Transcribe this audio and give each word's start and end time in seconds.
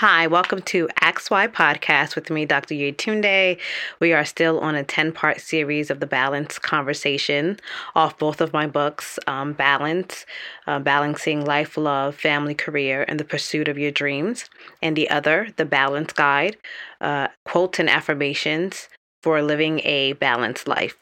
Hi, 0.00 0.28
welcome 0.28 0.62
to 0.62 0.86
XY 1.02 1.48
Podcast 1.48 2.14
with 2.14 2.30
me, 2.30 2.46
Dr. 2.46 2.76
Yetunde. 2.76 3.58
We 3.98 4.12
are 4.12 4.24
still 4.24 4.60
on 4.60 4.76
a 4.76 4.84
10 4.84 5.10
part 5.10 5.40
series 5.40 5.90
of 5.90 5.98
the 5.98 6.06
Balance 6.06 6.56
Conversation 6.56 7.58
off 7.96 8.16
both 8.16 8.40
of 8.40 8.52
my 8.52 8.68
books 8.68 9.18
um, 9.26 9.54
Balance, 9.54 10.24
uh, 10.68 10.78
Balancing 10.78 11.44
Life, 11.44 11.76
Love, 11.76 12.14
Family, 12.14 12.54
Career, 12.54 13.06
and 13.08 13.18
the 13.18 13.24
Pursuit 13.24 13.66
of 13.66 13.76
Your 13.76 13.90
Dreams, 13.90 14.48
and 14.80 14.96
the 14.96 15.10
other, 15.10 15.48
The 15.56 15.64
Balance 15.64 16.12
Guide, 16.12 16.58
uh, 17.00 17.26
Quotes 17.44 17.80
and 17.80 17.90
Affirmations 17.90 18.88
for 19.24 19.42
living 19.42 19.80
a 19.80 20.12
balanced 20.12 20.68
life. 20.68 20.94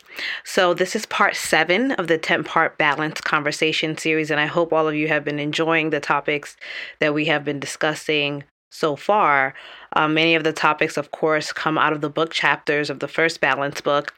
So, 0.42 0.72
this 0.72 0.96
is 0.96 1.04
part 1.04 1.36
seven 1.36 1.92
of 1.92 2.08
the 2.08 2.16
10 2.16 2.44
part 2.44 2.78
balance 2.78 3.20
conversation 3.20 3.98
series, 3.98 4.30
and 4.30 4.40
I 4.40 4.46
hope 4.46 4.72
all 4.72 4.88
of 4.88 4.94
you 4.94 5.08
have 5.08 5.22
been 5.22 5.38
enjoying 5.38 5.90
the 5.90 6.00
topics 6.00 6.56
that 6.98 7.12
we 7.12 7.26
have 7.26 7.44
been 7.44 7.60
discussing 7.60 8.44
so 8.70 8.96
far. 8.96 9.54
Um, 9.94 10.14
many 10.14 10.34
of 10.34 10.44
the 10.44 10.52
topics, 10.52 10.96
of 10.96 11.10
course, 11.10 11.52
come 11.52 11.78
out 11.78 11.92
of 11.92 12.00
the 12.00 12.10
book 12.10 12.32
chapters 12.32 12.90
of 12.90 13.00
the 13.00 13.08
first 13.08 13.40
balance 13.40 13.80
book. 13.80 14.12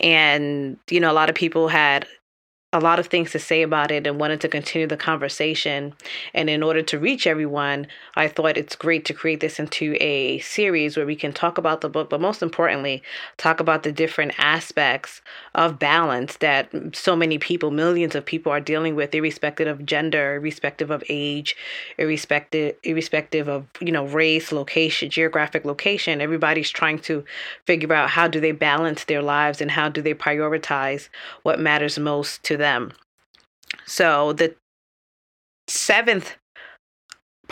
And, 0.00 0.78
you 0.90 1.00
know, 1.00 1.10
a 1.10 1.14
lot 1.14 1.30
of 1.30 1.36
people 1.36 1.68
had 1.68 2.06
a 2.74 2.80
lot 2.80 2.98
of 2.98 3.06
things 3.08 3.30
to 3.32 3.38
say 3.38 3.60
about 3.60 3.90
it 3.90 4.06
and 4.06 4.18
wanted 4.18 4.40
to 4.40 4.48
continue 4.48 4.86
the 4.86 4.96
conversation. 4.96 5.92
And 6.32 6.48
in 6.48 6.62
order 6.62 6.80
to 6.82 6.98
reach 6.98 7.26
everyone, 7.26 7.86
I 8.14 8.28
thought 8.28 8.56
it's 8.56 8.76
great 8.76 9.04
to 9.06 9.14
create 9.14 9.40
this 9.40 9.58
into 9.58 9.94
a 10.00 10.38
series 10.38 10.96
where 10.96 11.04
we 11.04 11.14
can 11.14 11.34
talk 11.34 11.58
about 11.58 11.82
the 11.82 11.90
book, 11.90 12.08
but 12.08 12.20
most 12.20 12.42
importantly, 12.42 13.02
talk 13.36 13.60
about 13.60 13.82
the 13.82 13.92
different 13.92 14.32
aspects 14.38 15.20
of 15.54 15.78
balance 15.78 16.38
that 16.38 16.70
so 16.94 17.14
many 17.14 17.36
people, 17.36 17.70
millions 17.70 18.14
of 18.14 18.24
people, 18.24 18.50
are 18.50 18.60
dealing 18.60 18.94
with, 18.96 19.14
irrespective 19.14 19.68
of 19.68 19.84
gender, 19.84 20.36
irrespective 20.36 20.90
of 20.90 21.04
age, 21.10 21.54
irrespective 21.98 22.74
irrespective 22.84 23.48
of 23.48 23.66
you 23.80 23.92
know 23.92 24.06
race, 24.06 24.50
location, 24.50 25.10
geographic 25.10 25.66
location. 25.66 26.22
Everybody's 26.22 26.70
trying 26.70 27.00
to 27.00 27.22
figure 27.66 27.92
out 27.92 28.08
how 28.08 28.28
do 28.28 28.40
they 28.40 28.52
balance 28.52 29.04
their 29.04 29.20
lives 29.20 29.60
and 29.60 29.70
how 29.70 29.90
do 29.90 30.00
they 30.00 30.14
prioritize 30.14 31.10
what 31.42 31.60
matters 31.60 31.98
most 31.98 32.42
to 32.44 32.56
them. 32.62 32.92
So 33.86 34.32
the 34.32 34.54
seventh 35.68 36.36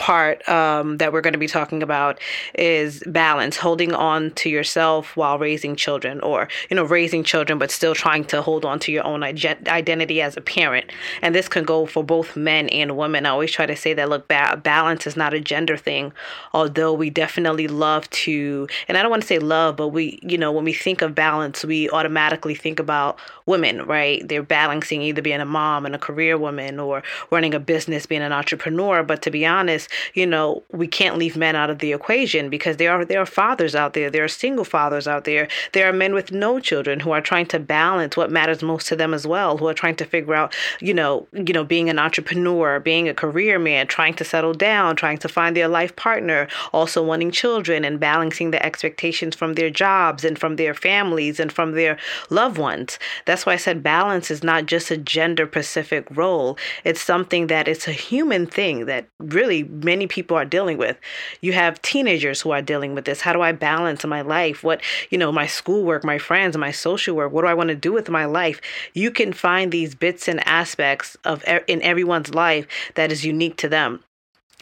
part 0.01 0.47
um, 0.49 0.97
that 0.97 1.13
we're 1.13 1.21
going 1.21 1.31
to 1.33 1.39
be 1.39 1.47
talking 1.47 1.83
about 1.83 2.19
is 2.55 3.03
balance 3.05 3.55
holding 3.55 3.93
on 3.93 4.31
to 4.31 4.49
yourself 4.49 5.15
while 5.15 5.37
raising 5.37 5.75
children 5.75 6.19
or 6.21 6.49
you 6.71 6.75
know 6.75 6.83
raising 6.83 7.23
children 7.23 7.59
but 7.59 7.69
still 7.69 7.93
trying 7.93 8.25
to 8.25 8.41
hold 8.41 8.65
on 8.65 8.79
to 8.79 8.91
your 8.91 9.05
own 9.05 9.21
identity 9.23 10.19
as 10.19 10.35
a 10.35 10.41
parent. 10.41 10.91
And 11.21 11.35
this 11.35 11.47
can 11.47 11.63
go 11.63 11.85
for 11.85 12.03
both 12.03 12.35
men 12.35 12.67
and 12.69 12.97
women. 12.97 13.27
I 13.27 13.29
always 13.29 13.51
try 13.51 13.67
to 13.67 13.75
say 13.75 13.93
that 13.93 14.09
look 14.09 14.27
ba- 14.27 14.59
balance 14.63 15.05
is 15.05 15.15
not 15.15 15.35
a 15.35 15.39
gender 15.39 15.77
thing 15.77 16.11
although 16.53 16.93
we 16.93 17.09
definitely 17.09 17.67
love 17.67 18.09
to 18.09 18.67
and 18.87 18.97
i 18.97 19.01
don't 19.01 19.11
want 19.11 19.21
to 19.21 19.27
say 19.27 19.39
love 19.39 19.75
but 19.75 19.89
we 19.89 20.19
you 20.21 20.37
know 20.37 20.51
when 20.51 20.63
we 20.63 20.73
think 20.73 21.01
of 21.01 21.13
balance 21.13 21.63
we 21.63 21.89
automatically 21.91 22.55
think 22.55 22.79
about 22.79 23.19
women 23.45 23.85
right? 23.85 24.25
They're 24.27 24.41
balancing 24.43 25.01
either 25.01 25.21
being 25.21 25.41
a 25.41 25.45
mom 25.45 25.85
and 25.85 25.93
a 25.93 25.99
career 25.99 26.37
woman 26.37 26.79
or 26.79 27.03
running 27.29 27.53
a 27.53 27.59
business 27.59 28.05
being 28.05 28.21
an 28.21 28.31
entrepreneur. 28.31 29.03
But 29.03 29.21
to 29.23 29.31
be 29.31 29.45
honest 29.45 29.90
you 30.13 30.25
know, 30.25 30.63
we 30.71 30.87
can't 30.87 31.17
leave 31.17 31.37
men 31.37 31.55
out 31.55 31.69
of 31.69 31.79
the 31.79 31.93
equation 31.93 32.49
because 32.49 32.77
there 32.77 32.91
are 32.91 33.05
there 33.05 33.21
are 33.21 33.25
fathers 33.25 33.75
out 33.75 33.93
there, 33.93 34.09
there 34.09 34.23
are 34.23 34.27
single 34.27 34.65
fathers 34.65 35.07
out 35.07 35.23
there, 35.23 35.47
there 35.73 35.87
are 35.87 35.93
men 35.93 36.13
with 36.13 36.31
no 36.31 36.59
children 36.59 36.99
who 36.99 37.11
are 37.11 37.21
trying 37.21 37.45
to 37.47 37.59
balance 37.59 38.17
what 38.17 38.31
matters 38.31 38.61
most 38.61 38.87
to 38.87 38.95
them 38.95 39.13
as 39.13 39.25
well, 39.25 39.57
who 39.57 39.67
are 39.67 39.73
trying 39.73 39.95
to 39.95 40.05
figure 40.05 40.33
out, 40.33 40.55
you 40.79 40.93
know, 40.93 41.27
you 41.33 41.53
know, 41.53 41.63
being 41.63 41.89
an 41.89 41.99
entrepreneur, 41.99 42.79
being 42.79 43.07
a 43.07 43.13
career 43.13 43.57
man, 43.59 43.87
trying 43.87 44.13
to 44.15 44.23
settle 44.23 44.53
down, 44.53 44.95
trying 44.95 45.17
to 45.19 45.29
find 45.29 45.55
their 45.55 45.67
life 45.67 45.95
partner, 45.95 46.47
also 46.73 47.03
wanting 47.03 47.31
children 47.31 47.85
and 47.85 47.99
balancing 47.99 48.51
the 48.51 48.65
expectations 48.65 49.35
from 49.35 49.53
their 49.53 49.69
jobs 49.69 50.25
and 50.25 50.37
from 50.37 50.55
their 50.55 50.73
families 50.73 51.39
and 51.39 51.51
from 51.51 51.71
their 51.71 51.97
loved 52.29 52.57
ones. 52.57 52.99
That's 53.25 53.45
why 53.45 53.53
I 53.53 53.57
said 53.57 53.83
balance 53.83 54.29
is 54.31 54.43
not 54.43 54.65
just 54.65 54.91
a 54.91 54.97
gender 54.97 55.45
specific 55.47 56.07
role. 56.11 56.57
It's 56.83 57.01
something 57.01 57.47
that 57.47 57.67
it's 57.67 57.87
a 57.87 57.91
human 57.91 58.47
thing 58.47 58.85
that 58.85 59.07
really 59.19 59.63
many 59.83 60.07
people 60.07 60.37
are 60.37 60.45
dealing 60.45 60.77
with. 60.77 60.97
You 61.41 61.53
have 61.53 61.81
teenagers 61.81 62.41
who 62.41 62.51
are 62.51 62.61
dealing 62.61 62.93
with 62.95 63.05
this. 63.05 63.21
How 63.21 63.33
do 63.33 63.41
I 63.41 63.51
balance 63.51 64.05
my 64.05 64.21
life? 64.21 64.63
What, 64.63 64.81
you 65.09 65.17
know, 65.17 65.31
my 65.31 65.47
schoolwork, 65.47 66.03
my 66.03 66.17
friends, 66.17 66.57
my 66.57 66.71
social 66.71 67.15
work, 67.15 67.31
what 67.31 67.41
do 67.41 67.47
I 67.47 67.53
want 67.53 67.69
to 67.69 67.75
do 67.75 67.91
with 67.91 68.09
my 68.09 68.25
life? 68.25 68.61
You 68.93 69.11
can 69.11 69.33
find 69.33 69.71
these 69.71 69.95
bits 69.95 70.27
and 70.27 70.45
aspects 70.47 71.17
of 71.25 71.43
in 71.67 71.81
everyone's 71.81 72.33
life 72.33 72.67
that 72.95 73.11
is 73.11 73.25
unique 73.25 73.57
to 73.57 73.69
them. 73.69 74.03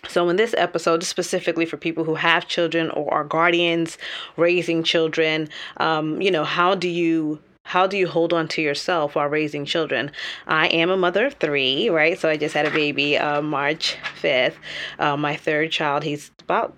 So, 0.07 0.29
in 0.29 0.37
this 0.37 0.55
episode, 0.57 1.03
specifically 1.03 1.65
for 1.65 1.75
people 1.75 2.05
who 2.05 2.15
have 2.15 2.47
children 2.47 2.89
or 2.91 3.13
are 3.13 3.25
guardians 3.25 3.97
raising 4.37 4.83
children, 4.83 5.49
um, 5.77 6.21
you 6.21 6.31
know, 6.31 6.45
how 6.45 6.73
do 6.73 6.87
you 6.87 7.39
how 7.69 7.85
do 7.85 7.95
you 7.95 8.07
hold 8.07 8.33
on 8.33 8.47
to 8.47 8.63
yourself 8.63 9.13
while 9.13 9.27
raising 9.27 9.63
children? 9.63 10.11
I 10.47 10.69
am 10.69 10.89
a 10.89 10.97
mother 10.97 11.27
of 11.27 11.35
three, 11.35 11.87
right? 11.87 12.19
So 12.19 12.27
I 12.27 12.35
just 12.35 12.55
had 12.55 12.65
a 12.65 12.71
baby 12.71 13.15
uh, 13.15 13.43
March 13.43 13.95
5th. 14.23 14.55
Uh, 14.97 15.15
my 15.15 15.35
third 15.35 15.69
child, 15.71 16.01
he's 16.01 16.31
about 16.39 16.75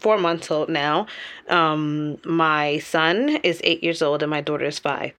four 0.00 0.18
months 0.18 0.50
old 0.50 0.68
now. 0.68 1.06
Um, 1.48 2.18
my 2.24 2.80
son 2.80 3.28
is 3.44 3.60
eight 3.62 3.84
years 3.84 4.02
old 4.02 4.20
and 4.20 4.30
my 4.30 4.40
daughter 4.40 4.64
is 4.64 4.80
five. 4.80 5.12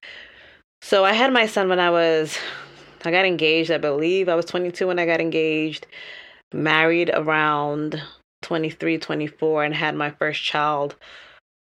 So 0.82 1.06
I 1.06 1.14
had 1.14 1.32
my 1.32 1.46
son 1.46 1.70
when 1.70 1.80
I 1.80 1.90
was, 1.90 2.38
I 3.06 3.12
got 3.12 3.26
engaged, 3.26 3.72
I 3.72 3.78
believe. 3.78 4.28
I 4.28 4.36
was 4.36 4.44
22 4.44 4.88
when 4.88 5.00
I 5.00 5.06
got 5.06 5.22
engaged, 5.22 5.88
married 6.54 7.10
around 7.14 8.02
23, 8.42 8.98
24, 8.98 9.64
and 9.64 9.74
had 9.74 9.96
my 9.96 10.10
first 10.10 10.44
child. 10.44 10.98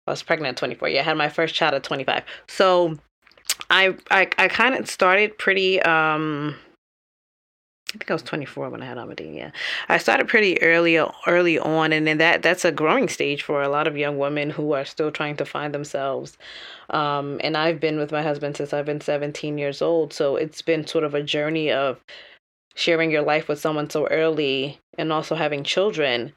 I 0.06 0.12
was 0.12 0.22
pregnant 0.22 0.56
at 0.56 0.60
24. 0.60 0.88
Yeah, 0.88 1.00
I 1.00 1.04
had 1.04 1.18
my 1.18 1.28
first 1.28 1.54
child 1.54 1.74
at 1.74 1.82
25. 1.82 2.24
So 2.48 2.96
I 3.68 3.94
I, 4.10 4.28
I 4.38 4.48
kind 4.48 4.74
of 4.74 4.88
started 4.88 5.36
pretty 5.38 5.80
um 5.82 6.56
I 7.90 7.98
think 7.98 8.10
I 8.10 8.14
was 8.14 8.22
24 8.22 8.70
when 8.70 8.82
I 8.82 8.86
had 8.86 8.98
Amadine. 8.98 9.34
Yeah, 9.34 9.50
I 9.88 9.98
started 9.98 10.28
pretty 10.28 10.62
early 10.62 10.96
early 11.26 11.58
on, 11.58 11.92
and 11.92 12.06
then 12.06 12.18
that 12.18 12.40
that's 12.40 12.64
a 12.64 12.70
growing 12.70 13.08
stage 13.08 13.42
for 13.42 13.62
a 13.62 13.68
lot 13.68 13.88
of 13.88 13.96
young 13.96 14.16
women 14.16 14.50
who 14.50 14.72
are 14.72 14.84
still 14.84 15.10
trying 15.10 15.36
to 15.38 15.44
find 15.44 15.74
themselves. 15.74 16.38
Um, 16.90 17.40
and 17.42 17.56
I've 17.56 17.80
been 17.80 17.98
with 17.98 18.12
my 18.12 18.22
husband 18.22 18.56
since 18.56 18.72
I've 18.72 18.86
been 18.86 19.00
17 19.00 19.58
years 19.58 19.82
old, 19.82 20.12
so 20.12 20.36
it's 20.36 20.62
been 20.62 20.86
sort 20.86 21.02
of 21.02 21.14
a 21.14 21.22
journey 21.22 21.72
of 21.72 21.98
sharing 22.76 23.10
your 23.10 23.22
life 23.22 23.48
with 23.48 23.58
someone 23.58 23.90
so 23.90 24.06
early, 24.06 24.78
and 24.96 25.12
also 25.12 25.34
having 25.34 25.64
children, 25.64 26.32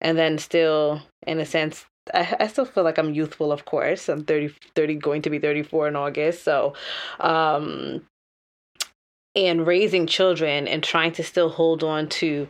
and 0.00 0.18
then 0.18 0.38
still, 0.38 1.02
in 1.24 1.38
a 1.38 1.46
sense, 1.46 1.86
I, 2.14 2.36
I 2.40 2.46
still 2.46 2.64
feel 2.64 2.84
like 2.84 2.98
I'm 2.98 3.14
youthful, 3.14 3.52
of 3.52 3.64
course. 3.64 4.08
I'm 4.08 4.24
30, 4.24 4.54
30 4.74 4.94
going 4.96 5.22
to 5.22 5.30
be 5.30 5.38
34 5.38 5.88
in 5.88 5.96
August. 5.96 6.44
So, 6.44 6.74
um, 7.20 8.06
and 9.34 9.66
raising 9.66 10.06
children 10.06 10.66
and 10.66 10.82
trying 10.82 11.12
to 11.12 11.22
still 11.22 11.50
hold 11.50 11.84
on 11.84 12.08
to 12.08 12.48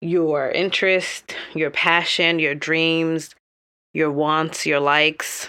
your 0.00 0.50
interest, 0.50 1.34
your 1.54 1.70
passion, 1.70 2.38
your 2.38 2.54
dreams, 2.54 3.34
your 3.92 4.10
wants, 4.10 4.66
your 4.66 4.80
likes, 4.80 5.48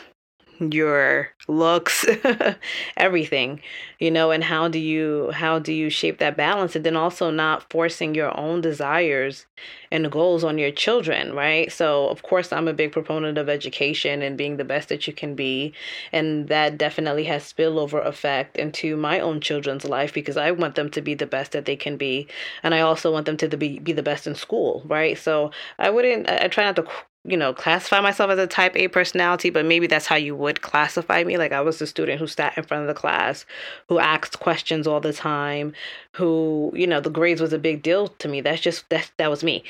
your 0.60 1.30
looks 1.48 2.06
everything 2.98 3.62
you 4.00 4.12
know 4.12 4.32
and 4.32 4.44
how 4.44 4.68
do 4.68 4.80
you 4.80 5.32
how 5.34 5.60
do 5.60 5.74
you 5.74 5.90
shape 5.90 6.20
that 6.20 6.38
balance? 6.38 6.76
And 6.76 6.86
then 6.86 6.96
also 6.96 7.32
not 7.32 7.70
forcing 7.70 8.16
your 8.16 8.38
own 8.38 8.62
desires 8.62 9.46
and 9.92 10.12
goals 10.12 10.44
on 10.44 10.58
your 10.58 10.72
children 10.72 11.34
right? 11.34 11.72
So 11.72 12.08
of 12.10 12.24
course 12.24 12.52
i'm 12.54 12.68
a 12.68 12.74
big 12.74 12.92
proponent 12.92 13.38
of 13.38 13.50
education 13.50 14.22
and 14.22 14.38
being 14.38 14.58
the 14.58 14.64
best 14.66 14.90
that 14.90 15.08
you 15.08 15.14
can 15.14 15.36
be. 15.36 15.74
And 16.12 16.48
that 16.50 16.78
definitely 16.78 17.26
has 17.26 17.52
spillover 17.52 18.06
effect 18.06 18.58
into 18.58 18.96
my 18.96 19.20
own 19.20 19.42
children's 19.42 19.86
life 19.86 20.14
because 20.14 20.38
i 20.38 20.52
want 20.52 20.76
them 20.76 20.90
to 20.92 21.02
be 21.02 21.14
the 21.14 21.28
best 21.28 21.52
that 21.54 21.66
they 21.66 21.76
can 21.76 21.98
be. 21.98 22.28
And 22.64 22.74
i 22.76 22.82
also 22.82 23.12
want 23.12 23.26
them 23.26 23.38
to 23.38 23.58
be, 23.58 23.80
be 23.80 23.94
the 23.94 24.04
best 24.04 24.28
in 24.28 24.36
school 24.36 24.84
right? 24.86 25.18
So 25.18 25.52
i 25.80 25.90
wouldn't 25.90 26.30
i 26.30 26.48
try 26.48 26.66
not 26.66 26.76
to 26.78 26.86
you 27.26 27.38
know, 27.38 27.54
classify 27.54 28.02
myself 28.02 28.32
as 28.32 28.40
a 28.40 28.48
type 28.48 28.76
A 28.76 28.90
personality, 28.90 29.50
but 29.50 29.66
maybe 29.66 29.88
that's 29.88 30.08
how 30.08 30.18
you 30.18 30.36
would 30.36 30.62
classify 30.62 31.24
me. 31.24 31.38
Like 31.38 31.54
I 31.54 31.62
was 31.62 31.80
the 31.80 31.88
student 31.88 32.20
who 32.20 32.28
sat 32.28 32.58
in 32.58 32.66
front 32.66 32.82
of 32.82 32.88
the 32.88 32.94
class, 32.94 33.46
who 33.88 33.98
asked 33.98 34.40
questions 34.40 34.88
all 34.88 35.00
the 35.00 35.14
time, 35.14 35.72
who, 36.12 36.72
you 36.76 36.86
know, 36.86 37.00
the 37.00 37.10
grades 37.10 37.40
was 37.40 37.54
a 37.54 37.58
big 37.58 37.82
deal 37.82 38.10
to 38.10 38.28
me. 38.28 38.42
That's 38.42 38.60
just 38.60 38.90
that 38.90 39.10
that 39.18 39.30
was 39.30 39.42
me. 39.42 39.64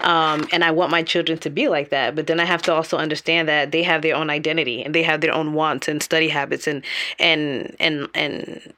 Um, 0.00 0.46
and 0.52 0.62
I 0.62 0.70
want 0.70 0.90
my 0.90 1.02
children 1.02 1.38
to 1.38 1.50
be 1.50 1.68
like 1.68 1.88
that. 1.88 2.14
But 2.14 2.26
then 2.26 2.40
I 2.40 2.44
have 2.44 2.60
to 2.62 2.74
also 2.74 2.98
understand 2.98 3.48
that 3.48 3.72
they 3.72 3.82
have 3.84 4.02
their 4.02 4.14
own 4.14 4.28
identity 4.28 4.84
and 4.84 4.94
they 4.94 5.02
have 5.02 5.22
their 5.22 5.34
own 5.34 5.54
wants 5.54 5.88
and 5.88 6.02
study 6.02 6.28
habits 6.28 6.66
and 6.66 6.84
and 7.18 7.74
and 7.80 8.08
and 8.14 8.74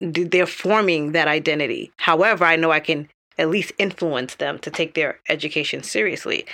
they're 0.00 0.46
forming 0.46 1.10
that 1.10 1.26
identity. 1.26 1.90
However, 1.96 2.44
I 2.44 2.54
know 2.54 2.70
I 2.70 2.78
can 2.78 3.08
at 3.38 3.48
least 3.48 3.72
influence 3.78 4.34
them 4.34 4.58
to 4.58 4.70
take 4.70 4.94
their 4.94 5.20
education 5.28 5.82
seriously. 5.82 6.44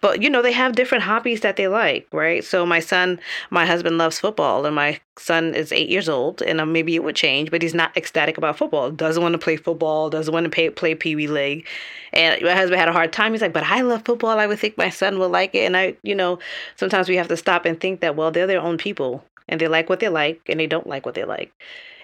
But 0.00 0.22
you 0.22 0.30
know, 0.30 0.42
they 0.42 0.52
have 0.52 0.74
different 0.74 1.04
hobbies 1.04 1.42
that 1.42 1.56
they 1.56 1.68
like, 1.68 2.06
right? 2.12 2.42
So 2.42 2.64
my 2.64 2.80
son, 2.80 3.20
my 3.50 3.66
husband 3.66 3.98
loves 3.98 4.18
football, 4.18 4.64
and 4.64 4.74
my 4.74 5.00
son 5.18 5.54
is 5.54 5.70
eight 5.72 5.88
years 5.88 6.08
old, 6.08 6.40
and 6.42 6.60
uh, 6.60 6.66
maybe 6.66 6.94
it 6.94 7.04
would 7.04 7.16
change, 7.16 7.50
but 7.50 7.62
he's 7.62 7.74
not 7.74 7.96
ecstatic 7.96 8.38
about 8.38 8.56
football. 8.56 8.90
Doesn't 8.90 9.22
want 9.22 9.34
to 9.34 9.38
play 9.38 9.56
football. 9.56 10.10
Doesn't 10.10 10.32
want 10.32 10.44
to 10.44 10.50
pay, 10.50 10.70
play 10.70 10.94
Pee 10.94 11.14
Wee 11.14 11.26
League. 11.26 11.66
And 12.12 12.40
my 12.42 12.54
husband 12.54 12.80
had 12.80 12.88
a 12.88 12.92
hard 12.92 13.12
time. 13.12 13.32
He's 13.32 13.42
like, 13.42 13.52
"But 13.52 13.64
I 13.64 13.82
love 13.82 14.02
football. 14.04 14.38
I 14.38 14.46
would 14.46 14.58
think 14.58 14.76
my 14.78 14.90
son 14.90 15.18
would 15.18 15.30
like 15.30 15.54
it." 15.54 15.64
And 15.66 15.76
I, 15.76 15.96
you 16.02 16.14
know, 16.14 16.38
sometimes 16.76 17.08
we 17.08 17.16
have 17.16 17.28
to 17.28 17.36
stop 17.36 17.64
and 17.64 17.78
think 17.78 18.00
that 18.00 18.16
well, 18.16 18.30
they're 18.30 18.46
their 18.46 18.60
own 18.60 18.78
people, 18.78 19.24
and 19.48 19.60
they 19.60 19.68
like 19.68 19.88
what 19.88 20.00
they 20.00 20.08
like, 20.08 20.40
and 20.48 20.58
they 20.58 20.66
don't 20.66 20.86
like 20.86 21.04
what 21.06 21.14
they 21.14 21.24
like 21.24 21.52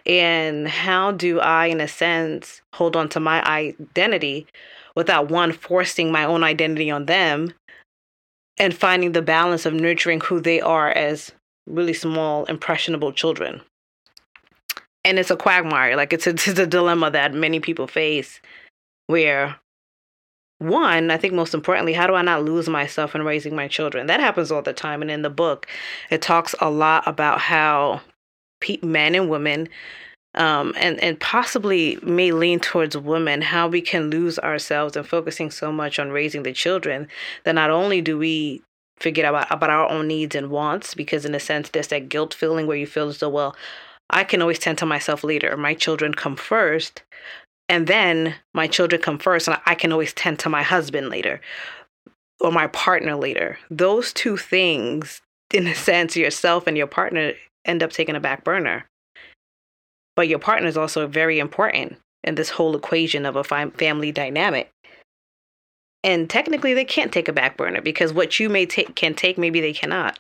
and 0.07 0.69
how 0.69 1.11
do 1.11 1.41
I, 1.41 1.67
in 1.67 1.81
a 1.81 1.89
sense, 1.89 2.63
hold 2.73 2.95
on 2.97 3.09
to 3.11 3.21
my 3.21 3.45
identity 3.45 4.47
without 4.95 5.31
one 5.31 5.53
forcing 5.53 6.13
my 6.13 6.25
own 6.25 6.45
identity 6.45 6.91
on 6.91 7.07
them 7.07 7.53
and 8.59 8.75
finding 8.75 9.13
the 9.13 9.23
balance 9.23 9.67
of 9.67 9.75
nurturing 9.75 10.21
who 10.21 10.41
they 10.41 10.61
are 10.61 10.91
as 10.91 11.33
really 11.67 11.93
small, 11.93 12.45
impressionable 12.45 13.13
children. 13.13 13.61
And 15.05 15.19
it's 15.19 15.31
a 15.31 15.37
quagmire. 15.37 15.97
Like 15.97 16.13
it's 16.13 16.27
a, 16.27 16.31
it's 16.35 16.47
a 16.47 16.67
dilemma 16.67 17.11
that 17.11 17.35
many 17.35 17.59
people 17.59 17.89
face 17.89 18.41
where 19.09 19.57
one, 20.59 21.11
I 21.11 21.19
think 21.19 21.35
most 21.35 21.53
importantly, 21.53 21.93
how 21.93 22.07
do 22.07 22.15
I 22.15 22.23
not 22.23 22.45
lose 22.45 22.69
myself 22.69 23.15
in 23.15 23.25
raising 23.25 23.55
my 23.55 23.69
children? 23.69 24.07
That 24.07 24.21
happens 24.21 24.51
all 24.51 24.63
the 24.63 24.73
time. 24.73 25.03
And 25.03 25.11
in 25.11 25.23
the 25.23 25.31
book, 25.31 25.67
it 26.11 26.23
talks 26.23 26.55
a 26.61 26.71
lot 26.71 27.07
about 27.07 27.41
how 27.41 28.01
men 28.83 29.15
and 29.15 29.31
women 29.31 29.69
um, 30.35 30.75
and 30.77 31.03
and 31.03 31.19
possibly 31.19 31.99
may 32.03 32.33
lean 32.33 32.61
towards 32.61 32.97
women 32.97 33.41
how 33.43 33.69
we 33.69 33.81
can 33.81 34.11
lose 34.11 34.39
ourselves 34.39 34.97
and 34.97 35.07
focusing 35.07 35.51
so 35.51 35.73
much 35.73 35.99
on 35.99 36.11
raising 36.11 36.43
the 36.43 36.53
children 36.53 37.09
that 37.45 37.55
not 37.55 37.71
only 37.71 38.01
do 38.01 38.19
we 38.19 38.63
forget 38.99 39.25
about 39.25 39.51
about 39.51 39.71
our 39.71 39.91
own 39.91 40.07
needs 40.07 40.35
and 40.35 40.51
wants 40.51 40.95
because 40.95 41.25
in 41.25 41.35
a 41.35 41.41
sense 41.41 41.71
there's 41.71 41.89
that 41.89 42.09
guilt 42.09 42.35
feeling 42.35 42.67
where 42.67 42.77
you 42.77 42.87
feel 42.87 43.09
as 43.09 43.19
though 43.19 43.29
well 43.29 43.55
I 44.11 44.25
can 44.25 44.41
always 44.41 44.59
tend 44.59 44.79
to 44.79 44.87
myself 44.87 45.25
later. 45.25 45.57
My 45.57 45.75
children 45.75 46.15
come 46.15 46.37
first 46.37 47.03
and 47.69 47.87
then 47.87 48.37
my 48.55 48.67
children 48.67 49.01
come 49.01 49.19
first 49.19 49.49
and 49.49 49.59
I 49.67 49.75
can 49.75 49.93
always 49.93 50.13
tend 50.13 50.39
to 50.41 50.49
my 50.49 50.63
husband 50.63 51.09
later 51.09 51.41
or 52.41 52.53
my 52.53 52.69
partner 52.69 53.17
later. 53.17 53.59
Those 53.71 54.13
two 54.13 54.37
things 54.37 55.23
in 55.53 55.67
a 55.67 55.75
sense 55.75 56.17
yourself 56.17 56.67
and 56.67 56.77
your 56.77 56.87
partner 56.87 57.33
end 57.67 57.83
up 57.83 57.91
taking 57.91 58.17
a 58.17 58.21
back 58.21 58.45
burner 58.45 58.87
but 60.17 60.29
your 60.29 60.39
partner 60.39 60.67
is 60.67 60.77
also 60.77 61.07
very 61.07 61.39
important 61.39 61.99
in 62.25 62.35
this 62.35 62.51
whole 62.51 62.75
equation 62.75 63.25
of 63.25 63.37
a 63.37 63.45
family 63.45 64.11
dynamic. 64.11 64.71
And 66.03 66.29
technically, 66.29 66.75
they 66.75 66.85
can't 66.85 67.13
take 67.13 67.29
a 67.29 67.33
back 67.33 67.57
burner 67.57 67.81
because 67.81 68.13
what 68.13 68.41
you 68.41 68.49
may 68.49 68.67
take 68.67 68.97
can 68.97 69.15
take, 69.15 69.39
maybe 69.39 69.61
they 69.61 69.73
cannot. 69.73 70.19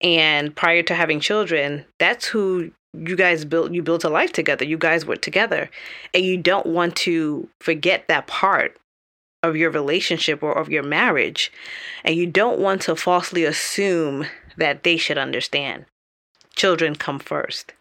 And 0.00 0.54
prior 0.54 0.82
to 0.82 0.94
having 0.94 1.20
children, 1.20 1.84
that's 1.98 2.26
who 2.26 2.72
you 2.92 3.16
guys 3.16 3.44
built. 3.44 3.72
You 3.72 3.82
built 3.82 4.04
a 4.04 4.08
life 4.08 4.32
together. 4.32 4.64
You 4.64 4.76
guys 4.76 5.06
were 5.06 5.16
together, 5.16 5.70
and 6.12 6.24
you 6.24 6.36
don't 6.36 6.66
want 6.66 6.96
to 6.96 7.48
forget 7.60 8.08
that 8.08 8.26
part 8.26 8.76
of 9.42 9.56
your 9.56 9.70
relationship 9.70 10.42
or 10.42 10.56
of 10.56 10.70
your 10.70 10.82
marriage, 10.82 11.52
and 12.04 12.16
you 12.16 12.26
don't 12.26 12.58
want 12.58 12.82
to 12.82 12.96
falsely 12.96 13.44
assume 13.44 14.26
that 14.56 14.82
they 14.82 14.96
should 14.96 15.18
understand. 15.18 15.84
Children 16.56 16.96
come 16.96 17.18
first. 17.18 17.72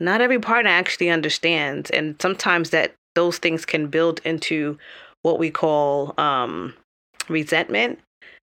Not 0.00 0.20
every 0.20 0.38
partner 0.38 0.70
actually 0.70 1.10
understands 1.10 1.90
and 1.90 2.16
sometimes 2.20 2.70
that 2.70 2.94
those 3.14 3.38
things 3.38 3.64
can 3.64 3.86
build 3.86 4.20
into 4.24 4.78
what 5.22 5.38
we 5.38 5.50
call 5.50 6.14
um, 6.18 6.74
resentment. 7.28 8.00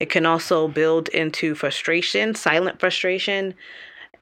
It 0.00 0.10
can 0.10 0.26
also 0.26 0.68
build 0.68 1.08
into 1.08 1.54
frustration 1.54 2.34
silent 2.34 2.80
frustration. 2.80 3.54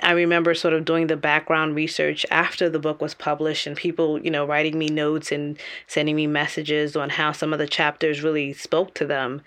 I 0.01 0.13
remember 0.13 0.55
sort 0.55 0.75
of 0.75 0.85
doing 0.85 1.07
the 1.07 1.17
background 1.17 1.75
research 1.75 2.27
after 2.31 2.69
the 2.69 2.79
book 2.79 3.01
was 3.01 3.15
published 3.15 3.67
and 3.67 3.77
people 3.77 4.21
you 4.21 4.31
know 4.31 4.47
writing 4.47 4.79
me 4.79 4.89
notes 4.89 5.33
and 5.33 5.59
sending 5.87 6.17
me 6.17 6.27
messages 6.27 6.97
on 6.97 7.11
how 7.11 7.33
some 7.33 7.53
of 7.53 7.59
the 7.59 7.67
chapters 7.67 8.23
really 8.23 8.53
spoke 8.53 8.95
to 8.95 9.07
them. 9.07 9.43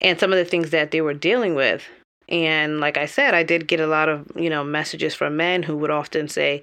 And 0.00 0.18
some 0.20 0.32
of 0.32 0.38
the 0.38 0.44
things 0.44 0.70
that 0.70 0.90
they 0.90 1.00
were 1.00 1.14
dealing 1.14 1.54
with 1.54 1.88
and 2.28 2.80
like 2.80 2.96
I 2.96 3.06
said, 3.06 3.34
I 3.34 3.42
did 3.42 3.68
get 3.68 3.80
a 3.80 3.86
lot 3.86 4.08
of, 4.08 4.30
you 4.36 4.48
know, 4.50 4.64
messages 4.64 5.14
from 5.14 5.36
men 5.36 5.62
who 5.62 5.76
would 5.76 5.90
often 5.90 6.28
say, 6.28 6.62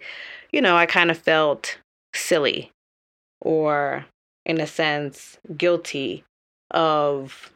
you 0.52 0.62
know, 0.62 0.76
I 0.76 0.86
kind 0.86 1.12
of 1.12 1.18
felt 1.18 1.78
silly 2.14 2.72
or, 3.42 4.06
in 4.46 4.60
a 4.60 4.68
sense, 4.68 5.38
guilty 5.58 6.24
of 6.72 7.52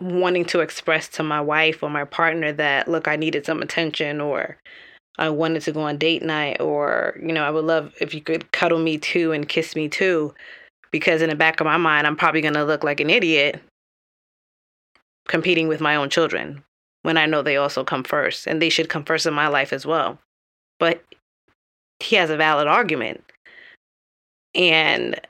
wanting 0.00 0.44
to 0.46 0.60
express 0.60 1.08
to 1.08 1.22
my 1.22 1.40
wife 1.40 1.82
or 1.82 1.90
my 1.90 2.04
partner 2.04 2.52
that, 2.52 2.88
look, 2.88 3.06
I 3.06 3.16
needed 3.16 3.46
some 3.46 3.62
attention 3.62 4.20
or 4.20 4.56
I 5.18 5.28
wanted 5.28 5.62
to 5.62 5.72
go 5.72 5.82
on 5.82 5.98
date 5.98 6.22
night 6.22 6.60
or, 6.60 7.18
you 7.20 7.32
know, 7.32 7.44
I 7.44 7.50
would 7.50 7.64
love 7.64 7.94
if 8.00 8.14
you 8.14 8.20
could 8.20 8.50
cuddle 8.52 8.78
me 8.78 8.98
too 8.98 9.32
and 9.32 9.48
kiss 9.48 9.76
me 9.76 9.88
too. 9.88 10.34
Because 10.90 11.22
in 11.22 11.28
the 11.28 11.36
back 11.36 11.60
of 11.60 11.66
my 11.66 11.76
mind, 11.76 12.06
I'm 12.06 12.16
probably 12.16 12.40
going 12.40 12.54
to 12.54 12.64
look 12.64 12.82
like 12.82 12.98
an 12.98 13.10
idiot 13.10 13.62
competing 15.30 15.68
with 15.68 15.80
my 15.80 15.94
own 15.94 16.10
children 16.10 16.64
when 17.02 17.16
I 17.16 17.24
know 17.24 17.40
they 17.40 17.56
also 17.56 17.84
come 17.84 18.04
first 18.04 18.46
and 18.46 18.60
they 18.60 18.68
should 18.68 18.88
come 18.88 19.04
first 19.04 19.26
in 19.26 19.32
my 19.32 19.48
life 19.48 19.72
as 19.72 19.86
well. 19.86 20.18
But 20.78 21.02
he 22.00 22.16
has 22.16 22.30
a 22.30 22.36
valid 22.36 22.66
argument. 22.66 23.24
And 24.54 25.20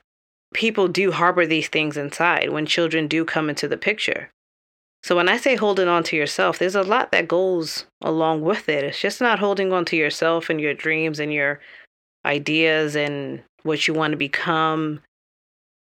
people 0.55 0.89
do 0.89 1.13
harbor 1.13 1.47
these 1.47 1.69
things 1.69 1.97
inside 1.97 2.51
when 2.51 2.67
children 2.67 3.07
do 3.07 3.25
come 3.25 3.51
into 3.51 3.69
the 3.69 3.77
picture. 3.77 4.31
So 5.03 5.17
when 5.17 5.29
I 5.29 5.37
say 5.37 5.55
holding 5.55 5.89
on 5.89 6.03
to 6.05 6.17
yourself, 6.17 6.59
there's 6.59 6.75
a 6.75 6.83
lot 6.83 7.13
that 7.13 7.29
goes 7.29 7.85
along 8.03 8.43
with 8.43 8.69
it. 8.69 8.85
It's 8.85 9.01
just 9.01 9.21
not 9.21 9.39
holding 9.39 9.73
on 9.73 9.85
to 9.87 9.97
yourself 9.97 10.51
and 10.51 10.61
your 10.61 10.75
dreams 10.75 11.19
and 11.21 11.33
your 11.33 11.61
ideas 12.25 12.97
and 12.97 13.43
what 13.63 13.87
you 13.87 13.95
want 13.95 14.13
to 14.13 14.17
become 14.17 15.01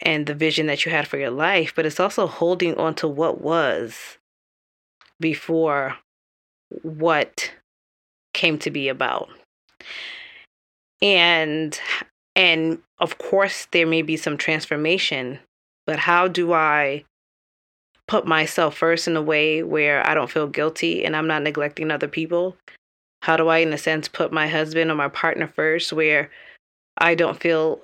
and 0.00 0.26
the 0.26 0.34
vision 0.34 0.66
that 0.66 0.84
you 0.84 0.92
had 0.92 1.08
for 1.08 1.18
your 1.18 1.30
life, 1.30 1.72
but 1.74 1.86
it's 1.86 2.00
also 2.00 2.26
holding 2.26 2.76
on 2.76 2.94
to 2.96 3.08
what 3.08 3.40
was 3.40 4.18
before 5.20 5.96
what 6.82 7.52
came 8.34 8.58
to 8.58 8.70
be 8.70 8.88
about. 8.88 9.28
And 11.00 11.78
and 12.34 12.78
of 12.98 13.18
course 13.18 13.66
there 13.72 13.86
may 13.86 14.02
be 14.02 14.16
some 14.16 14.36
transformation, 14.36 15.38
but 15.86 15.98
how 15.98 16.28
do 16.28 16.52
I 16.52 17.04
put 18.08 18.26
myself 18.26 18.76
first 18.76 19.08
in 19.08 19.16
a 19.16 19.22
way 19.22 19.62
where 19.62 20.06
I 20.06 20.14
don't 20.14 20.30
feel 20.30 20.46
guilty 20.46 21.04
and 21.04 21.16
I'm 21.16 21.26
not 21.26 21.42
neglecting 21.42 21.90
other 21.90 22.08
people? 22.08 22.56
How 23.22 23.36
do 23.36 23.48
I 23.48 23.58
in 23.58 23.72
a 23.72 23.78
sense 23.78 24.08
put 24.08 24.32
my 24.32 24.48
husband 24.48 24.90
or 24.90 24.94
my 24.94 25.08
partner 25.08 25.46
first 25.46 25.92
where 25.92 26.30
I 26.98 27.14
don't 27.14 27.40
feel 27.40 27.80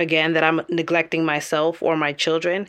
again 0.00 0.32
that 0.32 0.42
I'm 0.42 0.62
neglecting 0.68 1.24
myself 1.24 1.82
or 1.82 1.96
my 1.96 2.12
children? 2.12 2.68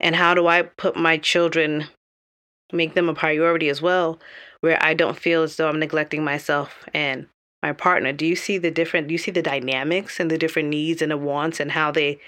And 0.00 0.16
how 0.16 0.34
do 0.34 0.46
I 0.46 0.62
put 0.62 0.96
my 0.96 1.18
children, 1.18 1.86
make 2.72 2.94
them 2.94 3.08
a 3.08 3.14
priority 3.14 3.68
as 3.68 3.82
well, 3.82 4.18
where 4.60 4.82
I 4.82 4.94
don't 4.94 5.18
feel 5.18 5.42
as 5.42 5.56
though 5.56 5.68
I'm 5.68 5.78
neglecting 5.78 6.24
myself 6.24 6.84
and 6.94 7.26
my 7.62 7.72
partner? 7.72 8.12
Do 8.12 8.26
you 8.26 8.36
see 8.36 8.58
the 8.58 8.70
different, 8.70 9.08
do 9.08 9.12
you 9.12 9.18
see 9.18 9.30
the 9.30 9.42
dynamics 9.42 10.18
and 10.18 10.30
the 10.30 10.38
different 10.38 10.68
needs 10.68 11.02
and 11.02 11.10
the 11.10 11.16
wants 11.16 11.60
and 11.60 11.72
how 11.72 11.90
they 11.90 12.18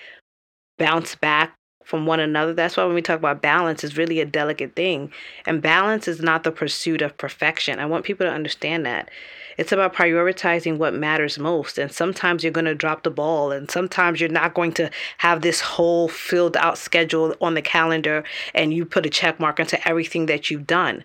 bounce 0.78 1.14
back 1.14 1.54
from 1.90 2.06
one 2.06 2.20
another. 2.20 2.54
That's 2.54 2.76
why 2.76 2.84
when 2.84 2.94
we 2.94 3.02
talk 3.02 3.18
about 3.18 3.42
balance, 3.42 3.82
is 3.82 3.96
really 3.96 4.20
a 4.20 4.24
delicate 4.24 4.76
thing. 4.76 5.12
And 5.44 5.60
balance 5.60 6.06
is 6.06 6.22
not 6.22 6.44
the 6.44 6.52
pursuit 6.52 7.02
of 7.02 7.18
perfection. 7.18 7.80
I 7.80 7.86
want 7.86 8.04
people 8.04 8.26
to 8.26 8.32
understand 8.32 8.86
that. 8.86 9.10
It's 9.58 9.72
about 9.72 9.92
prioritizing 9.92 10.78
what 10.78 10.94
matters 10.94 11.38
most. 11.38 11.76
And 11.76 11.92
sometimes 11.92 12.42
you're 12.42 12.52
going 12.52 12.64
to 12.64 12.74
drop 12.74 13.02
the 13.02 13.10
ball, 13.10 13.50
and 13.50 13.70
sometimes 13.70 14.20
you're 14.20 14.30
not 14.30 14.54
going 14.54 14.72
to 14.74 14.88
have 15.18 15.42
this 15.42 15.60
whole 15.60 16.08
filled 16.08 16.56
out 16.56 16.78
schedule 16.78 17.34
on 17.40 17.54
the 17.54 17.60
calendar 17.60 18.24
and 18.54 18.72
you 18.72 18.86
put 18.86 19.04
a 19.04 19.10
check 19.10 19.40
mark 19.40 19.58
into 19.58 19.86
everything 19.86 20.26
that 20.26 20.50
you've 20.50 20.66
done. 20.66 21.04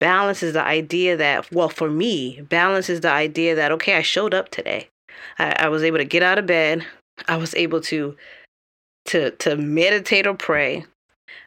Balance 0.00 0.42
is 0.42 0.54
the 0.54 0.64
idea 0.64 1.16
that, 1.16 1.52
well, 1.52 1.68
for 1.68 1.90
me, 1.90 2.40
balance 2.48 2.88
is 2.88 3.02
the 3.02 3.12
idea 3.12 3.54
that, 3.54 3.70
okay, 3.70 3.94
I 3.94 4.02
showed 4.02 4.34
up 4.34 4.48
today. 4.48 4.88
I, 5.38 5.52
I 5.58 5.68
was 5.68 5.84
able 5.84 5.98
to 5.98 6.04
get 6.04 6.22
out 6.22 6.38
of 6.38 6.46
bed. 6.46 6.84
I 7.28 7.36
was 7.36 7.54
able 7.54 7.82
to 7.82 8.16
to 9.06 9.30
to 9.32 9.56
meditate 9.56 10.26
or 10.26 10.34
pray. 10.34 10.84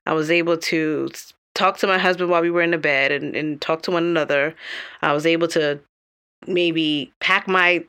I 0.05 0.13
was 0.13 0.31
able 0.31 0.57
to 0.57 1.09
talk 1.53 1.77
to 1.77 1.87
my 1.87 1.97
husband 1.97 2.29
while 2.29 2.41
we 2.41 2.51
were 2.51 2.61
in 2.61 2.71
the 2.71 2.77
bed 2.77 3.11
and, 3.11 3.35
and 3.35 3.61
talk 3.61 3.81
to 3.83 3.91
one 3.91 4.03
another. 4.03 4.55
I 5.01 5.13
was 5.13 5.25
able 5.25 5.47
to 5.49 5.79
maybe 6.47 7.13
pack 7.21 7.47
my 7.47 7.85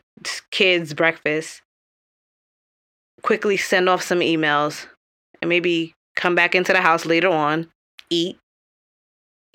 kids' 0.51 0.95
breakfast, 0.95 1.63
quickly 3.23 3.57
send 3.57 3.89
off 3.89 4.03
some 4.03 4.21
emails, 4.21 4.87
and 5.43 5.49
maybe 5.49 5.95
come 6.15 6.35
back 6.35 6.55
into 6.55 6.73
the 6.73 6.81
house 6.81 7.05
later 7.05 7.29
on, 7.29 7.69
eat, 8.09 8.39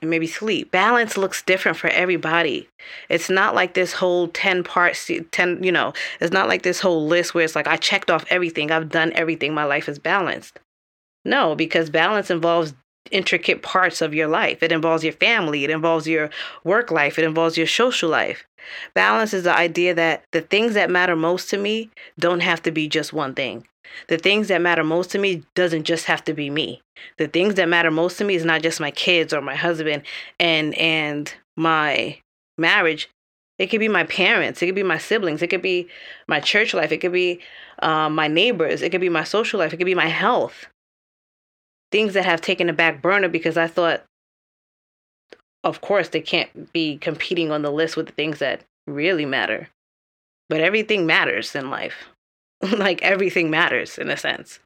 and 0.02 0.10
maybe 0.10 0.28
sleep. 0.28 0.72
Balance 0.72 1.18
looks 1.18 1.44
different 1.44 1.78
for 1.78 1.88
everybody. 1.88 2.68
It's 3.10 3.30
not 3.30 3.54
like 3.54 3.74
this 3.74 3.94
whole 3.94 4.28
10 4.30 4.64
parts, 4.64 5.10
10, 5.32 5.64
you 5.64 5.72
know, 5.72 5.94
it's 6.20 6.34
not 6.34 6.48
like 6.48 6.64
this 6.64 6.80
whole 6.80 7.06
list 7.06 7.34
where 7.34 7.44
it's 7.44 7.56
like 7.56 7.68
I 7.68 7.78
checked 7.78 8.10
off 8.10 8.26
everything, 8.30 8.72
I've 8.72 8.90
done 8.90 9.12
everything, 9.14 9.54
my 9.54 9.64
life 9.64 9.88
is 9.88 10.00
balanced. 10.00 10.60
No, 11.24 11.56
because 11.56 11.90
balance 11.90 12.32
involves 12.32 12.74
intricate 13.12 13.62
parts 13.62 14.02
of 14.02 14.14
your 14.14 14.28
life. 14.28 14.64
It 14.64 14.72
involves 14.72 15.04
your 15.04 15.14
family, 15.14 15.64
it 15.64 15.70
involves 15.70 16.08
your 16.08 16.30
work 16.64 16.92
life, 16.92 17.20
it 17.20 17.26
involves 17.26 17.58
your 17.58 17.68
social 17.68 18.10
life. 18.10 18.46
Balance 18.94 19.34
is 19.34 19.44
the 19.44 19.56
idea 19.56 19.94
that 19.94 20.24
the 20.32 20.42
things 20.42 20.74
that 20.76 20.90
matter 20.90 21.16
most 21.16 21.50
to 21.50 21.58
me 21.58 21.90
don't 22.20 22.42
have 22.42 22.62
to 22.64 22.72
be 22.72 22.88
just 22.88 23.12
one 23.14 23.34
thing. 23.34 23.68
The 24.08 24.18
things 24.18 24.48
that 24.48 24.62
matter 24.62 24.84
most 24.84 25.12
to 25.12 25.20
me 25.20 25.44
doesn't 25.56 25.84
just 25.84 26.06
have 26.06 26.24
to 26.26 26.34
be 26.34 26.50
me. 26.50 26.82
The 27.18 27.28
things 27.28 27.56
that 27.56 27.70
matter 27.70 27.92
most 27.92 28.18
to 28.18 28.24
me 28.24 28.36
is 28.36 28.46
not 28.46 28.62
just 28.62 28.80
my 28.80 28.92
kids 28.92 29.34
or 29.34 29.42
my 29.42 29.56
husband 29.56 30.04
and 30.40 30.74
and 30.76 31.34
my 31.58 32.20
marriage. 32.58 33.10
It 33.60 33.68
could 33.68 33.80
be 33.80 33.88
my 33.88 34.06
parents. 34.06 34.62
It 34.62 34.66
could 34.66 34.76
be 34.76 34.84
my 34.84 34.98
siblings. 34.98 35.42
It 35.42 35.48
could 35.48 35.62
be 35.62 35.88
my 36.28 36.40
church 36.40 36.74
life. 36.74 36.92
It 36.92 36.98
could 36.98 37.12
be 37.12 37.40
um, 37.84 38.16
my 38.16 38.28
neighbors. 38.28 38.82
It 38.82 38.90
could 38.90 39.02
be 39.02 39.10
my 39.10 39.24
social 39.24 39.60
life. 39.60 39.72
It 39.74 39.78
could 39.78 39.86
be 39.86 39.94
my 39.96 40.08
health 40.08 40.68
things 41.92 42.14
that 42.14 42.26
have 42.26 42.42
taken 42.42 42.70
a 42.70 42.74
back 42.74 43.02
burner 43.02 43.28
because 43.28 43.58
I 43.58 43.68
thought, 43.68 44.04
of 45.64 45.82
course, 45.82 46.10
they 46.10 46.22
can't 46.22 46.72
be 46.74 46.98
competing 46.98 47.52
on 47.52 47.62
the 47.62 47.72
list 47.72 47.98
with 47.98 48.08
the 48.08 48.14
things 48.14 48.40
that 48.40 48.64
really 48.88 49.26
matter. 49.26 49.70
But 50.50 50.62
everything 50.62 51.06
matters 51.06 51.56
in 51.56 51.70
life. 51.70 52.10
like 52.78 53.02
everything 53.02 53.50
matters 53.50 53.98
in 53.98 54.10
a 54.10 54.18
sense. 54.18 54.60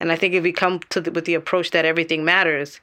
And 0.00 0.12
I 0.12 0.16
think 0.16 0.34
if 0.34 0.42
we 0.42 0.52
come 0.52 0.80
to 0.90 1.00
the, 1.00 1.10
with 1.10 1.24
the 1.24 1.34
approach 1.34 1.70
that 1.70 1.84
everything 1.84 2.24
matters, 2.24 2.80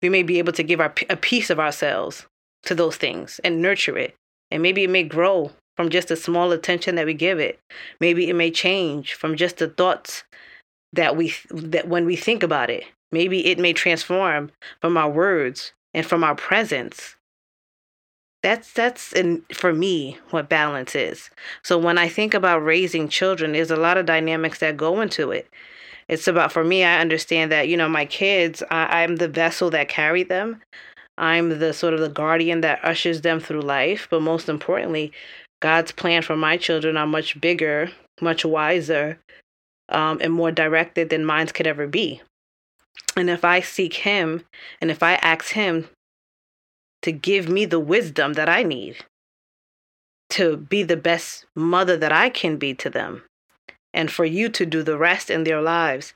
we 0.00 0.08
may 0.08 0.22
be 0.22 0.38
able 0.38 0.52
to 0.52 0.62
give 0.62 0.80
our, 0.80 0.94
a 1.10 1.16
piece 1.16 1.50
of 1.50 1.58
ourselves 1.58 2.26
to 2.64 2.74
those 2.74 2.96
things 2.96 3.40
and 3.42 3.60
nurture 3.60 3.98
it. 3.98 4.14
And 4.50 4.62
maybe 4.62 4.84
it 4.84 4.90
may 4.90 5.02
grow 5.02 5.50
from 5.76 5.88
just 5.88 6.08
the 6.08 6.16
small 6.16 6.52
attention 6.52 6.94
that 6.94 7.06
we 7.06 7.14
give 7.14 7.40
it. 7.40 7.58
Maybe 7.98 8.28
it 8.28 8.34
may 8.34 8.50
change 8.50 9.14
from 9.14 9.36
just 9.36 9.56
the 9.56 9.68
thoughts 9.68 10.24
that 10.92 11.16
we 11.16 11.34
that 11.50 11.88
when 11.88 12.04
we 12.04 12.16
think 12.16 12.42
about 12.42 12.68
it 12.70 12.84
Maybe 13.12 13.46
it 13.46 13.58
may 13.58 13.74
transform 13.74 14.50
from 14.80 14.96
our 14.96 15.10
words 15.10 15.74
and 15.92 16.04
from 16.04 16.24
our 16.24 16.34
presence. 16.34 17.14
That's 18.42 18.72
that's 18.72 19.12
in, 19.12 19.42
for 19.52 19.72
me 19.72 20.18
what 20.30 20.48
balance 20.48 20.94
is. 20.94 21.30
So 21.62 21.78
when 21.78 21.96
I 21.96 22.08
think 22.08 22.34
about 22.34 22.64
raising 22.64 23.08
children, 23.08 23.52
there's 23.52 23.70
a 23.70 23.76
lot 23.76 23.96
of 23.96 24.06
dynamics 24.06 24.58
that 24.58 24.76
go 24.76 25.00
into 25.00 25.30
it. 25.30 25.48
It's 26.08 26.26
about 26.26 26.52
for 26.52 26.64
me. 26.64 26.82
I 26.84 27.00
understand 27.00 27.52
that 27.52 27.68
you 27.68 27.76
know 27.76 27.88
my 27.88 28.04
kids. 28.04 28.62
I, 28.70 29.02
I'm 29.02 29.16
the 29.16 29.28
vessel 29.28 29.70
that 29.70 29.88
carried 29.88 30.28
them. 30.28 30.60
I'm 31.16 31.58
the 31.60 31.72
sort 31.72 31.94
of 31.94 32.00
the 32.00 32.08
guardian 32.08 32.62
that 32.62 32.84
ushers 32.84 33.20
them 33.20 33.38
through 33.38 33.60
life. 33.60 34.08
But 34.10 34.22
most 34.22 34.48
importantly, 34.48 35.12
God's 35.60 35.92
plan 35.92 36.22
for 36.22 36.36
my 36.36 36.56
children 36.56 36.96
are 36.96 37.06
much 37.06 37.40
bigger, 37.40 37.90
much 38.20 38.44
wiser, 38.44 39.18
um, 39.88 40.18
and 40.20 40.32
more 40.32 40.50
directed 40.50 41.10
than 41.10 41.24
mine 41.24 41.46
could 41.46 41.68
ever 41.68 41.86
be. 41.86 42.20
And 43.16 43.30
if 43.30 43.44
I 43.44 43.60
seek 43.60 43.94
Him 43.94 44.44
and 44.80 44.90
if 44.90 45.02
I 45.02 45.14
ask 45.14 45.52
Him 45.52 45.88
to 47.02 47.12
give 47.12 47.48
me 47.48 47.64
the 47.64 47.80
wisdom 47.80 48.34
that 48.34 48.48
I 48.48 48.62
need 48.62 49.04
to 50.30 50.56
be 50.56 50.82
the 50.82 50.96
best 50.96 51.44
mother 51.54 51.96
that 51.98 52.12
I 52.12 52.30
can 52.30 52.56
be 52.56 52.72
to 52.74 52.88
them, 52.88 53.22
and 53.92 54.10
for 54.10 54.24
you 54.24 54.48
to 54.48 54.64
do 54.64 54.82
the 54.82 54.96
rest 54.96 55.28
in 55.28 55.44
their 55.44 55.60
lives, 55.60 56.14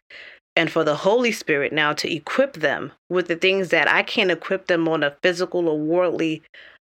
and 0.57 0.71
for 0.71 0.85
the 0.85 0.97
Holy 0.97 1.33
Spirit 1.33 1.71
now 1.71 1.93
to 1.93 2.11
equip 2.11 2.55
them 2.55 2.93
with 3.11 3.29
the 3.29 3.37
things 3.37 3.69
that 3.69 3.89
I 3.89 4.03
can't 4.03 4.31
equip 4.31 4.69
them 4.69 4.89
on 4.89 5.03
a 5.03 5.15
physical 5.23 5.69
or 5.69 5.79
worldly 5.79 6.43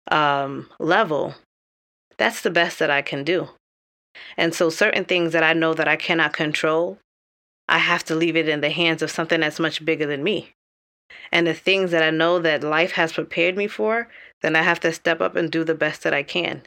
um, 0.09 0.67
level, 0.79 1.35
that's 2.17 2.41
the 2.41 2.49
best 2.49 2.79
that 2.79 2.89
I 2.89 3.03
can 3.03 3.23
do. 3.23 3.49
And 4.35 4.55
so, 4.55 4.71
certain 4.71 5.05
things 5.05 5.31
that 5.33 5.43
I 5.43 5.53
know 5.53 5.75
that 5.75 5.87
I 5.87 5.95
cannot 5.95 6.33
control, 6.33 6.97
I 7.69 7.77
have 7.77 8.03
to 8.05 8.15
leave 8.15 8.35
it 8.35 8.49
in 8.49 8.61
the 8.61 8.71
hands 8.71 9.03
of 9.03 9.11
something 9.11 9.41
that's 9.41 9.59
much 9.59 9.85
bigger 9.85 10.07
than 10.07 10.23
me. 10.23 10.53
And 11.31 11.47
the 11.47 11.53
things 11.53 11.91
that 11.91 12.03
I 12.03 12.09
know 12.09 12.39
that 12.39 12.63
life 12.63 12.93
has 12.93 13.13
prepared 13.13 13.57
me 13.57 13.67
for, 13.67 14.07
then 14.41 14.55
I 14.55 14.61
have 14.61 14.79
to 14.81 14.93
step 14.93 15.21
up 15.21 15.35
and 15.35 15.51
do 15.51 15.63
the 15.63 15.75
best 15.75 16.03
that 16.03 16.13
I 16.13 16.23
can. 16.23 16.63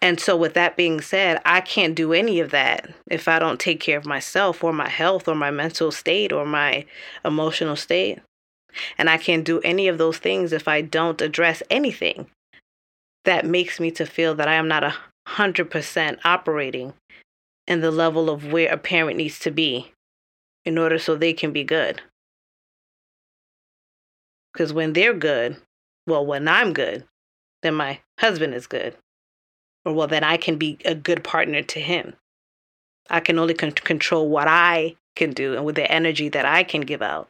And 0.00 0.18
so, 0.18 0.36
with 0.36 0.54
that 0.54 0.76
being 0.76 1.00
said, 1.00 1.40
I 1.44 1.60
can't 1.60 1.94
do 1.94 2.12
any 2.12 2.40
of 2.40 2.50
that 2.50 2.92
if 3.08 3.28
I 3.28 3.38
don't 3.38 3.60
take 3.60 3.78
care 3.78 3.98
of 3.98 4.04
myself 4.04 4.64
or 4.64 4.72
my 4.72 4.88
health 4.88 5.28
or 5.28 5.36
my 5.36 5.52
mental 5.52 5.92
state 5.92 6.32
or 6.32 6.44
my 6.44 6.84
emotional 7.24 7.76
state. 7.76 8.18
And 8.98 9.08
I 9.08 9.16
can't 9.16 9.44
do 9.44 9.60
any 9.60 9.86
of 9.86 9.98
those 9.98 10.18
things 10.18 10.52
if 10.52 10.66
I 10.66 10.80
don't 10.80 11.20
address 11.20 11.62
anything 11.70 12.26
that 13.24 13.46
makes 13.46 13.78
me 13.78 13.90
to 13.92 14.06
feel 14.06 14.34
that 14.34 14.48
I 14.48 14.54
am 14.54 14.68
not 14.68 14.84
a 14.84 14.94
hundred 15.26 15.70
percent 15.70 16.18
operating 16.24 16.94
in 17.66 17.80
the 17.80 17.90
level 17.90 18.28
of 18.28 18.52
where 18.52 18.72
a 18.72 18.76
parent 18.76 19.16
needs 19.16 19.38
to 19.40 19.50
be 19.50 19.92
in 20.64 20.78
order 20.78 20.98
so 20.98 21.14
they 21.14 21.32
can 21.32 21.52
be 21.52 21.64
good. 21.64 22.02
Because 24.52 24.72
when 24.72 24.92
they're 24.92 25.14
good, 25.14 25.56
well, 26.06 26.24
when 26.24 26.48
I'm 26.48 26.72
good, 26.72 27.04
then 27.62 27.74
my 27.74 28.00
husband 28.18 28.54
is 28.54 28.66
good. 28.66 28.96
Or, 29.84 29.92
well, 29.92 30.06
then 30.06 30.24
I 30.24 30.36
can 30.36 30.56
be 30.56 30.78
a 30.84 30.94
good 30.94 31.24
partner 31.24 31.62
to 31.62 31.80
him. 31.80 32.14
I 33.10 33.20
can 33.20 33.38
only 33.38 33.54
con- 33.54 33.72
control 33.72 34.28
what 34.28 34.48
I 34.48 34.96
can 35.16 35.32
do 35.32 35.54
and 35.54 35.64
with 35.64 35.74
the 35.74 35.90
energy 35.90 36.28
that 36.30 36.44
I 36.44 36.62
can 36.62 36.82
give 36.82 37.02
out. 37.02 37.28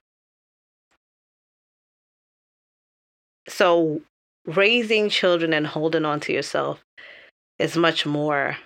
So, 3.48 4.02
raising 4.46 5.08
children 5.08 5.52
and 5.52 5.66
holding 5.66 6.04
on 6.04 6.20
to 6.20 6.32
yourself 6.32 6.84
is 7.58 7.76
much 7.76 8.06
more 8.06 8.56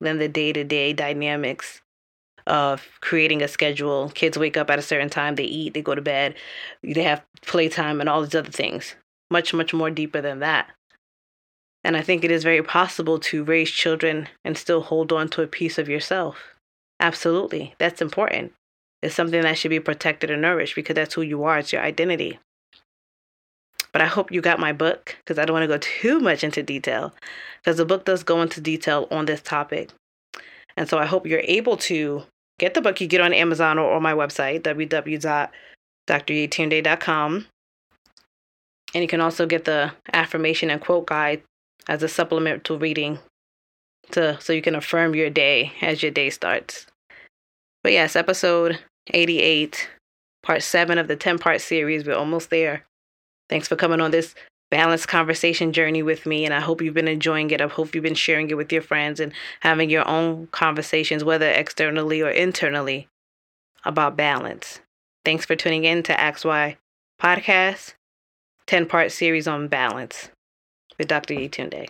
than 0.00 0.18
the 0.18 0.28
day 0.28 0.52
to 0.52 0.64
day 0.64 0.92
dynamics 0.92 1.81
of 2.46 2.86
creating 3.00 3.42
a 3.42 3.48
schedule. 3.48 4.10
Kids 4.14 4.38
wake 4.38 4.56
up 4.56 4.70
at 4.70 4.78
a 4.78 4.82
certain 4.82 5.10
time, 5.10 5.34
they 5.34 5.44
eat, 5.44 5.74
they 5.74 5.82
go 5.82 5.94
to 5.94 6.02
bed, 6.02 6.34
they 6.82 7.02
have 7.02 7.22
playtime, 7.46 8.00
and 8.00 8.08
all 8.08 8.22
these 8.22 8.34
other 8.34 8.50
things. 8.50 8.94
Much, 9.30 9.54
much 9.54 9.72
more 9.72 9.90
deeper 9.90 10.20
than 10.20 10.40
that. 10.40 10.70
And 11.84 11.96
I 11.96 12.02
think 12.02 12.22
it 12.22 12.30
is 12.30 12.44
very 12.44 12.62
possible 12.62 13.18
to 13.18 13.44
raise 13.44 13.70
children 13.70 14.28
and 14.44 14.56
still 14.56 14.82
hold 14.82 15.12
on 15.12 15.28
to 15.30 15.42
a 15.42 15.48
piece 15.48 15.78
of 15.78 15.88
yourself. 15.88 16.54
Absolutely. 17.00 17.74
That's 17.78 18.00
important. 18.00 18.52
It's 19.02 19.16
something 19.16 19.42
that 19.42 19.58
should 19.58 19.70
be 19.70 19.80
protected 19.80 20.30
and 20.30 20.42
nourished 20.42 20.76
because 20.76 20.94
that's 20.94 21.14
who 21.14 21.22
you 21.22 21.42
are, 21.42 21.58
it's 21.58 21.72
your 21.72 21.82
identity. 21.82 22.38
But 23.92 24.00
I 24.00 24.06
hope 24.06 24.30
you 24.30 24.40
got 24.40 24.60
my 24.60 24.72
book 24.72 25.16
because 25.18 25.38
I 25.38 25.44
don't 25.44 25.54
want 25.54 25.64
to 25.64 25.74
go 25.74 25.78
too 25.78 26.20
much 26.20 26.44
into 26.44 26.62
detail 26.62 27.12
because 27.60 27.76
the 27.76 27.84
book 27.84 28.04
does 28.04 28.22
go 28.22 28.40
into 28.40 28.60
detail 28.60 29.08
on 29.10 29.26
this 29.26 29.42
topic. 29.42 29.90
And 30.76 30.88
so 30.88 30.98
I 30.98 31.04
hope 31.04 31.26
you're 31.26 31.42
able 31.44 31.76
to 31.78 32.22
get 32.62 32.72
the 32.74 32.80
book. 32.80 33.00
You 33.00 33.08
get 33.08 33.20
on 33.20 33.34
Amazon 33.34 33.76
or, 33.76 34.00
my 34.00 34.12
website, 34.12 34.62
www.dryetunde.com. 34.62 37.46
And 38.94 39.02
you 39.02 39.08
can 39.08 39.20
also 39.20 39.46
get 39.46 39.64
the 39.64 39.90
affirmation 40.12 40.70
and 40.70 40.80
quote 40.80 41.06
guide 41.06 41.42
as 41.88 42.04
a 42.04 42.08
supplemental 42.08 42.78
reading 42.78 43.18
to 44.12 44.40
so 44.40 44.52
you 44.52 44.62
can 44.62 44.76
affirm 44.76 45.16
your 45.16 45.28
day 45.28 45.72
as 45.82 46.04
your 46.04 46.12
day 46.12 46.30
starts. 46.30 46.86
But 47.82 47.90
yes, 47.92 48.14
episode 48.14 48.78
88, 49.08 49.90
part 50.44 50.62
7 50.62 50.98
of 50.98 51.08
the 51.08 51.16
10 51.16 51.40
part 51.40 51.60
series. 51.60 52.06
We're 52.06 52.14
almost 52.14 52.50
there. 52.50 52.84
Thanks 53.48 53.66
for 53.66 53.74
coming 53.74 54.00
on 54.00 54.12
this 54.12 54.36
balanced 54.72 55.06
conversation 55.06 55.74
journey 55.74 56.02
with 56.02 56.24
me. 56.24 56.46
And 56.46 56.54
I 56.54 56.60
hope 56.60 56.80
you've 56.80 56.94
been 56.94 57.06
enjoying 57.06 57.50
it. 57.50 57.60
I 57.60 57.68
hope 57.68 57.94
you've 57.94 58.02
been 58.02 58.14
sharing 58.14 58.48
it 58.48 58.56
with 58.56 58.72
your 58.72 58.80
friends 58.80 59.20
and 59.20 59.30
having 59.60 59.90
your 59.90 60.08
own 60.08 60.46
conversations, 60.46 61.22
whether 61.22 61.48
externally 61.48 62.22
or 62.22 62.30
internally, 62.30 63.06
about 63.84 64.16
balance. 64.16 64.80
Thanks 65.26 65.44
for 65.44 65.54
tuning 65.56 65.84
in 65.84 66.02
to 66.04 66.14
XY 66.14 66.76
Podcast, 67.20 67.94
10 68.66 68.86
part 68.86 69.12
series 69.12 69.46
on 69.46 69.68
balance 69.68 70.30
with 70.96 71.06
Dr. 71.06 71.34
Yetunde. 71.34 71.88